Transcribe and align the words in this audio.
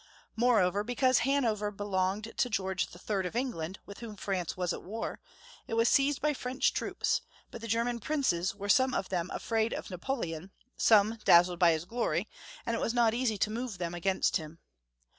Moreover, 0.35 0.83
because 0.83 1.19
Hanover 1.19 1.69
belonged 1.69 2.33
to 2.35 2.49
George 2.49 2.87
III.» 2.91 3.27
of 3.27 3.35
England, 3.35 3.77
with 3.85 3.99
whom 3.99 4.15
France 4.15 4.57
was 4.57 4.73
at 4.73 4.81
war, 4.81 5.19
it 5.67 5.75
was 5.75 5.89
seized 5.89 6.21
by 6.23 6.33
French 6.33 6.73
troops, 6.73 7.21
but 7.51 7.61
the 7.61 7.67
German 7.67 7.99
princes 7.99 8.55
were 8.55 8.67
some 8.67 8.95
of 8.95 9.09
them 9.09 9.29
afraid 9.31 9.73
of 9.73 9.91
Napoleon, 9.91 10.49
some 10.75 11.19
daz 11.23 11.47
zled 11.49 11.59
by 11.59 11.71
his 11.73 11.85
glory, 11.85 12.27
and 12.65 12.75
it 12.75 12.81
was 12.81 12.95
not 12.95 13.13
easy 13.13 13.37
to 13.37 13.51
move 13.51 13.77
them 13.77 13.93
against 13.93 14.37
him. 14.37 14.57